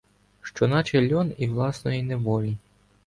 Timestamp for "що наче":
0.41-1.13